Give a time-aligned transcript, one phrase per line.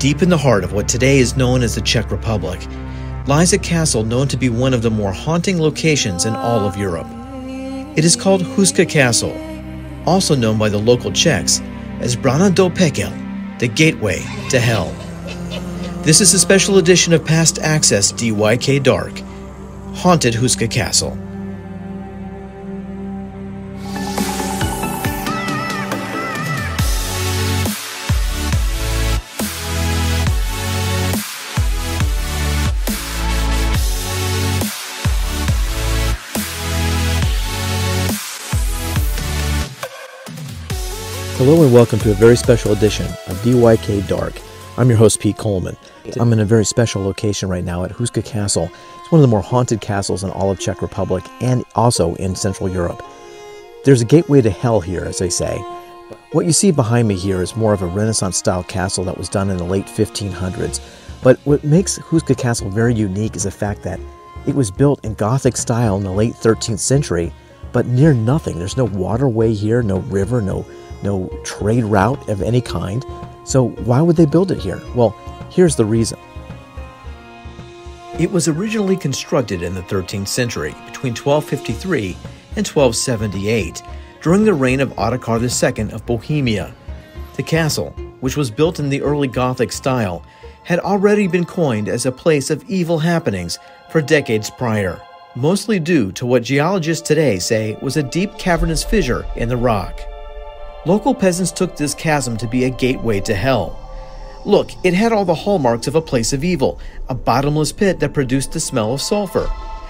[0.00, 2.58] Deep in the heart of what today is known as the Czech Republic
[3.26, 6.74] lies a castle known to be one of the more haunting locations in all of
[6.74, 7.06] Europe.
[7.98, 9.36] It is called Houska Castle,
[10.06, 11.60] also known by the local Czechs
[12.00, 13.12] as Brana do Pekel,
[13.58, 14.90] the gateway to hell.
[16.02, 19.12] This is a special edition of Past Access DYK Dark,
[19.96, 21.18] Haunted Houska Castle.
[41.42, 44.34] Hello and welcome to a very special edition of DYK Dark.
[44.76, 45.74] I'm your host, Pete Collman.
[46.20, 48.70] I'm in a very special location right now at Houska Castle.
[48.98, 52.34] It's one of the more haunted castles in all of Czech Republic and also in
[52.34, 53.02] Central Europe.
[53.86, 55.56] There's a gateway to hell here, as they say.
[56.32, 59.30] What you see behind me here is more of a Renaissance style castle that was
[59.30, 60.78] done in the late 1500s.
[61.22, 63.98] But what makes Houska Castle very unique is the fact that
[64.46, 67.32] it was built in Gothic style in the late 13th century,
[67.72, 68.58] but near nothing.
[68.58, 70.66] There's no waterway here, no river, no
[71.02, 73.04] no trade route of any kind.
[73.44, 74.80] So, why would they build it here?
[74.94, 75.10] Well,
[75.50, 76.18] here's the reason.
[78.18, 82.16] It was originally constructed in the 13th century, between 1253
[82.56, 83.82] and 1278,
[84.20, 86.74] during the reign of Ottokar II of Bohemia.
[87.36, 87.90] The castle,
[88.20, 90.22] which was built in the early Gothic style,
[90.64, 93.58] had already been coined as a place of evil happenings
[93.90, 95.00] for decades prior,
[95.34, 99.98] mostly due to what geologists today say was a deep cavernous fissure in the rock.
[100.86, 103.78] Local peasants took this chasm to be a gateway to hell.
[104.46, 108.14] Look, it had all the hallmarks of a place of evil, a bottomless pit that
[108.14, 109.46] produced the smell of sulfur.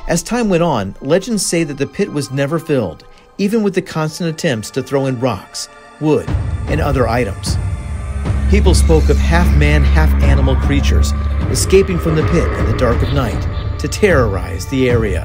[0.09, 3.05] As time went on, legends say that the pit was never filled,
[3.39, 5.69] even with the constant attempts to throw in rocks,
[6.01, 6.29] wood,
[6.67, 7.57] and other items.
[8.51, 11.13] People spoke of half man, half animal creatures
[11.51, 15.25] escaping from the pit in the dark of night to terrorize the area.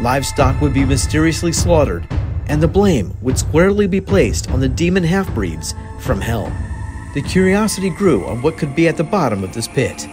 [0.00, 2.08] Livestock would be mysteriously slaughtered
[2.52, 6.52] and the blame would squarely be placed on the demon half breeds from hell.
[7.14, 10.06] The curiosity grew on what could be at the bottom of this pit.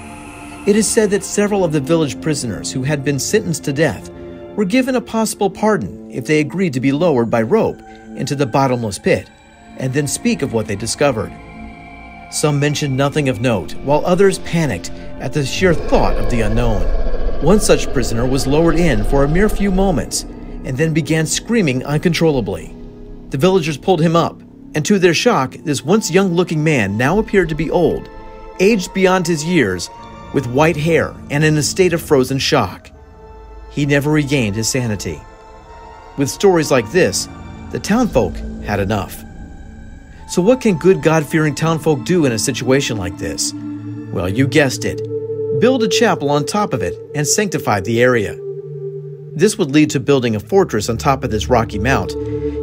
[0.66, 4.10] It is said that several of the village prisoners who had been sentenced to death
[4.56, 7.82] were given a possible pardon if they agreed to be lowered by rope
[8.16, 9.30] into the bottomless pit
[9.76, 11.34] and then speak of what they discovered.
[12.32, 16.84] Some mentioned nothing of note, while others panicked at the sheer thought of the unknown.
[17.44, 20.26] One such prisoner was lowered in for a mere few moments
[20.66, 22.74] and then began screaming uncontrollably.
[23.30, 24.40] The villagers pulled him up,
[24.76, 28.10] and to their shock, this once young looking man now appeared to be old,
[28.60, 29.90] aged beyond his years,
[30.34, 32.92] with white hair and in a state of frozen shock.
[33.72, 35.20] He never regained his sanity.
[36.18, 37.28] With stories like this,
[37.72, 39.24] the townfolk had enough.
[40.28, 43.54] So, what can good God fearing townfolk do in a situation like this?
[44.12, 45.02] Well, you guessed it
[45.60, 48.38] build a chapel on top of it and sanctify the area.
[49.40, 52.12] This would lead to building a fortress on top of this rocky mount,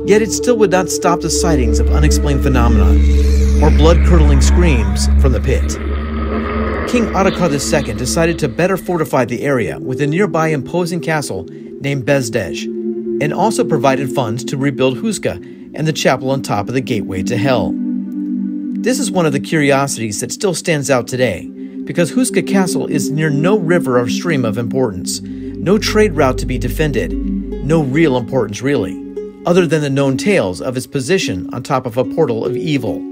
[0.07, 2.91] yet it still would not stop the sightings of unexplained phenomena
[3.65, 5.63] or blood curdling screams from the pit.
[6.87, 11.45] King Ottokar II decided to better fortify the area with a nearby imposing castle
[11.81, 12.65] named Bezděz,
[13.23, 15.37] and also provided funds to rebuild Houska
[15.75, 17.73] and the chapel on top of the gateway to hell.
[17.75, 21.47] This is one of the curiosities that still stands out today,
[21.87, 25.23] because Houska Castle is near no river or stream of importance,
[25.57, 28.95] no trade route to be defended, no real importance really,
[29.47, 33.03] other than the known tales of its position on top of a portal of evil.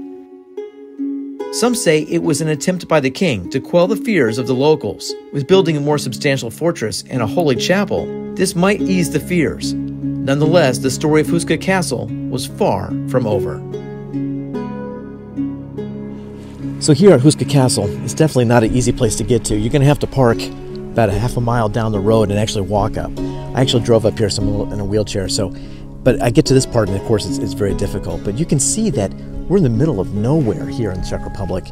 [1.51, 4.53] Some say it was an attempt by the king to quell the fears of the
[4.53, 5.13] locals.
[5.31, 9.73] With building a more substantial fortress and a holy chapel, this might ease the fears.
[9.73, 13.59] Nonetheless, the story of Houska Castle was far from over.
[16.81, 19.55] So, here at Houska Castle, it's definitely not an easy place to get to.
[19.55, 20.37] You're going to have to park
[20.95, 23.11] about a half a mile down the road and actually walk up.
[23.53, 25.49] I actually drove up here some in a wheelchair, so
[26.03, 28.23] but I get to this part and of course it's, it's very difficult.
[28.23, 29.13] But you can see that
[29.49, 31.65] we're in the middle of nowhere here in the Czech Republic,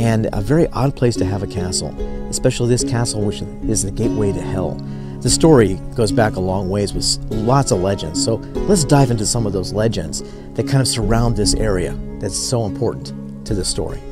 [0.00, 1.94] and a very odd place to have a castle,
[2.28, 4.72] especially this castle, which is the gateway to hell.
[5.20, 8.22] The story goes back a long ways with lots of legends.
[8.22, 8.34] So
[8.66, 10.24] let's dive into some of those legends
[10.54, 13.12] that kind of surround this area that's so important
[13.46, 14.02] to the story.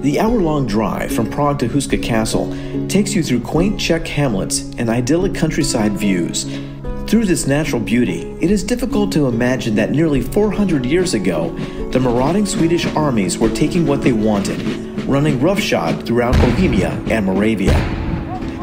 [0.00, 2.56] The hour long drive from Prague to Houska Castle
[2.88, 6.44] takes you through quaint Czech hamlets and idyllic countryside views.
[7.06, 11.50] Through this natural beauty, it is difficult to imagine that nearly 400 years ago,
[11.90, 14.62] the marauding Swedish armies were taking what they wanted,
[15.02, 17.74] running roughshod throughout Bohemia and Moravia.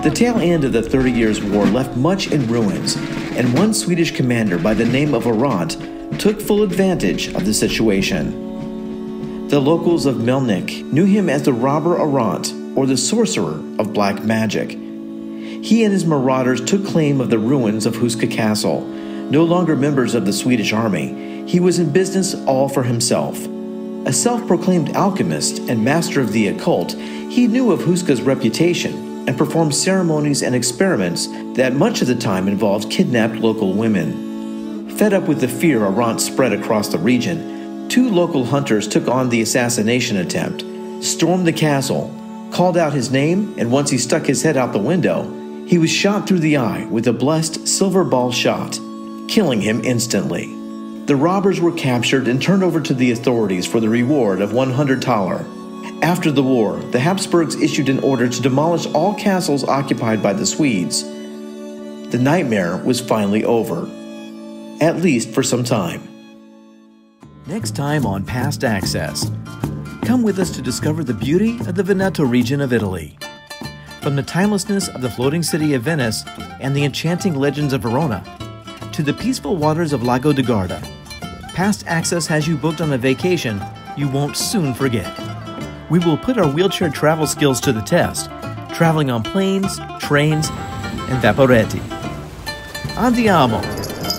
[0.02, 2.96] The tail end of the Thirty Years' War left much in ruins,
[3.36, 8.47] and one Swedish commander by the name of Arant took full advantage of the situation.
[9.50, 14.22] The locals of Melnik knew him as the robber Arant, or the sorcerer of black
[14.22, 14.72] magic.
[14.72, 18.82] He and his marauders took claim of the ruins of Houska Castle.
[18.82, 23.38] No longer members of the Swedish army, he was in business all for himself.
[24.06, 29.38] A self proclaimed alchemist and master of the occult, he knew of Houska's reputation and
[29.38, 34.90] performed ceremonies and experiments that much of the time involved kidnapped local women.
[34.98, 37.57] Fed up with the fear Arant spread across the region,
[37.90, 40.64] two local hunters took on the assassination attempt,
[41.04, 42.14] stormed the castle,
[42.52, 45.24] called out his name, and once he stuck his head out the window,
[45.68, 48.80] he was shot through the eye with a blessed silver ball shot,
[49.28, 50.54] killing him instantly.
[51.06, 55.04] The robbers were captured and turned over to the authorities for the reward of 100
[55.04, 55.46] thaler.
[56.02, 60.46] After the war, the Habsburgs issued an order to demolish all castles occupied by the
[60.46, 61.04] Swedes.
[61.04, 63.90] The nightmare was finally over,
[64.80, 66.07] at least for some time.
[67.48, 69.32] Next time on Past Access,
[70.02, 73.18] come with us to discover the beauty of the Veneto region of Italy.
[74.02, 76.26] From the timelessness of the floating city of Venice
[76.60, 78.22] and the enchanting legends of Verona,
[78.92, 80.82] to the peaceful waters of Lago di Garda,
[81.54, 83.62] Past Access has you booked on a vacation
[83.96, 85.10] you won't soon forget.
[85.90, 88.30] We will put our wheelchair travel skills to the test,
[88.74, 91.80] traveling on planes, trains, and vaporetti.
[92.96, 93.62] Andiamo!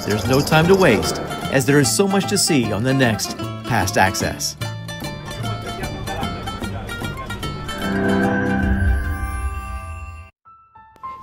[0.06, 1.20] There's no time to waste,
[1.52, 4.56] as there is so much to see on the next Past Access.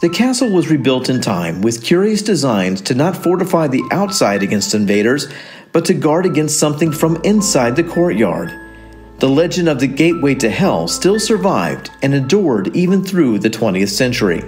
[0.01, 4.75] The castle was rebuilt in time with curious designs to not fortify the outside against
[4.75, 5.27] invaders,
[5.71, 8.53] but to guard against something from inside the courtyard.
[9.17, 13.89] The legend of the gateway to hell still survived and endured even through the 20th
[13.89, 14.43] century.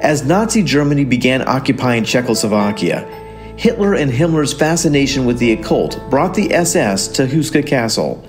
[0.00, 3.06] As Nazi Germany began occupying Czechoslovakia,
[3.56, 8.26] Hitler and Himmler's fascination with the occult brought the SS to Houska Castle.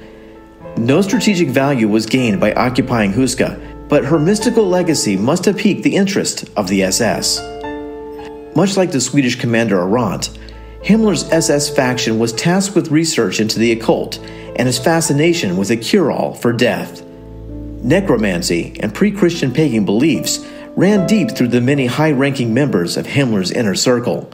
[0.77, 5.83] No strategic value was gained by occupying Houska, but her mystical legacy must have piqued
[5.83, 7.39] the interest of the SS.
[8.55, 10.37] Much like the Swedish commander Arant,
[10.83, 14.19] Himmler's SS faction was tasked with research into the occult
[14.55, 17.03] and his fascination with a cure all for death.
[17.83, 20.45] Necromancy and pre Christian pagan beliefs
[20.75, 24.29] ran deep through the many high ranking members of Himmler's inner circle.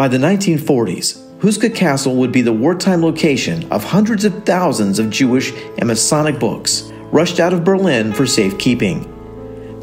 [0.00, 5.10] By the 1940s, Houska Castle would be the wartime location of hundreds of thousands of
[5.10, 9.02] Jewish and Masonic books rushed out of Berlin for safekeeping.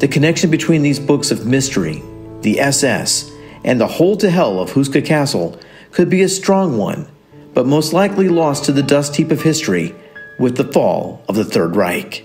[0.00, 2.02] The connection between these books of mystery,
[2.40, 3.30] the SS,
[3.62, 5.56] and the hole to hell of Houska Castle
[5.92, 7.08] could be a strong one,
[7.54, 9.94] but most likely lost to the dust heap of history
[10.40, 12.24] with the fall of the Third Reich.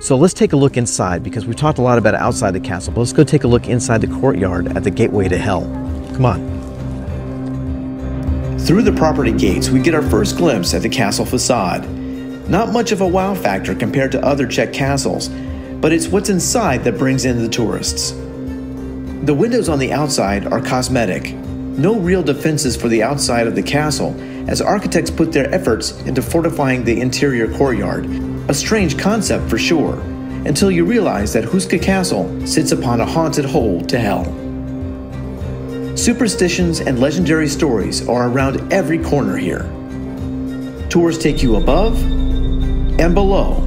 [0.00, 2.94] So let's take a look inside because we've talked a lot about outside the castle,
[2.94, 5.60] but let's go take a look inside the courtyard at the gateway to hell.
[6.14, 6.40] Come on.
[8.60, 11.86] Through the property gates, we get our first glimpse at the castle facade.
[12.48, 16.82] Not much of a wow factor compared to other Czech castles, but it's what's inside
[16.84, 18.12] that brings in the tourists.
[18.12, 21.34] The windows on the outside are cosmetic.
[21.34, 24.18] No real defenses for the outside of the castle,
[24.48, 28.29] as architects put their efforts into fortifying the interior courtyard.
[28.50, 30.00] A strange concept for sure,
[30.44, 34.24] until you realize that Houska Castle sits upon a haunted hole to hell.
[35.96, 39.70] Superstitions and legendary stories are around every corner here.
[40.88, 42.02] Tours take you above,
[42.98, 43.60] and below,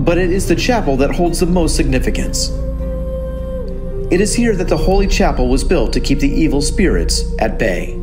[0.00, 2.50] but it is the chapel that holds the most significance.
[4.10, 7.58] It is here that the Holy Chapel was built to keep the evil spirits at
[7.58, 7.97] bay.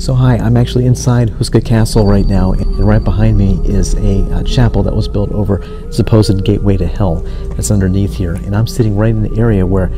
[0.00, 4.38] So, hi, I'm actually inside Houska Castle right now, and right behind me is a,
[4.38, 7.16] a, chapel that was built over supposed gateway to hell
[7.50, 8.36] that's underneath here.
[8.36, 9.90] And I'm sitting right in the area where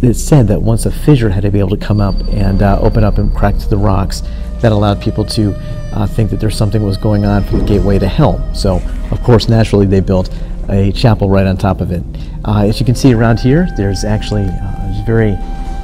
[0.00, 2.78] it's said that once a fissure had to be able to come up and uh,
[2.80, 4.22] open up and crack through the rocks,
[4.60, 5.52] that allowed people to
[5.92, 8.38] uh, think that there's something was going on from the gateway to hell.
[8.54, 8.80] So,
[9.10, 10.32] of course, naturally, they built
[10.68, 12.04] a chapel right on top of it.
[12.44, 15.36] Uh, as you can see around here, there's actually uh, a very,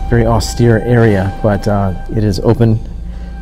[0.08, 2.78] very austere area, but uh, it is open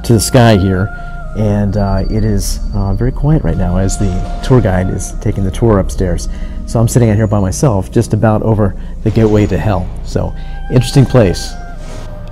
[0.05, 0.89] to the sky here,
[1.37, 5.45] and uh, it is uh, very quiet right now as the tour guide is taking
[5.45, 6.29] the tour upstairs.
[6.67, 8.75] So I'm sitting out here by myself, just about over
[9.05, 9.89] the gateway to hell.
[10.05, 10.35] So,
[10.71, 11.53] interesting place.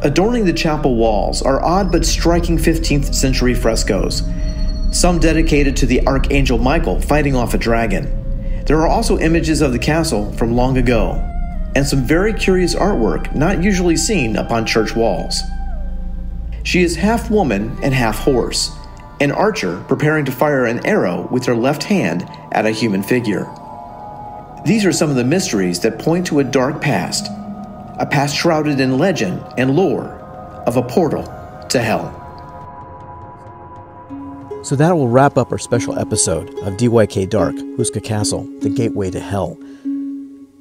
[0.02, 4.22] Adorning the chapel walls are odd but striking 15th century frescoes,
[4.90, 8.64] some dedicated to the Archangel Michael fighting off a dragon.
[8.66, 11.12] There are also images of the castle from long ago,
[11.76, 15.42] and some very curious artwork not usually seen upon church walls.
[16.64, 18.74] She is half woman and half horse,
[19.20, 23.46] an archer preparing to fire an arrow with her left hand at a human figure.
[24.64, 27.30] These are some of the mysteries that point to a dark past
[27.96, 30.06] a past shrouded in legend and lore
[30.66, 31.22] of a portal
[31.68, 32.20] to hell.
[34.64, 39.10] So that will wrap up our special episode of DYK Dark, Houska Castle, the gateway
[39.12, 39.56] to hell.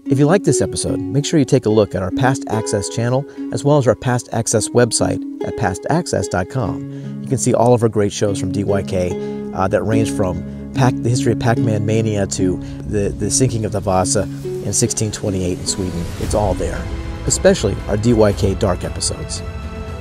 [0.05, 2.89] If you like this episode, make sure you take a look at our Past Access
[2.89, 7.21] channel as well as our Past Access website at pastaccess.com.
[7.23, 10.43] You can see all of our great shows from DYK uh, that range from
[10.73, 12.57] Pac- the history of Pac-Man mania to
[12.87, 16.03] the, the sinking of the Vasa in 1628 in Sweden.
[16.19, 16.83] It's all there,
[17.25, 19.41] especially our DYK Dark episodes.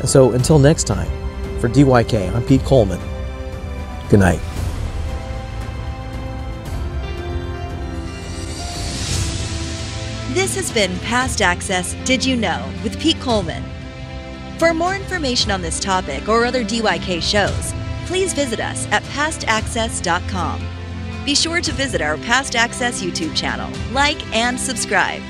[0.01, 1.11] And so until next time,
[1.61, 3.01] for DYK, I'm Pete Collman.
[4.09, 4.41] Good night.
[10.31, 13.63] This has been Past Access Did You Know with Pete Collman.
[14.57, 17.75] For more information on this topic or other DYK shows,
[18.07, 20.67] please visit us at pastaccess.com.
[21.27, 25.21] Be sure to visit our Past Access YouTube channel, like, and subscribe.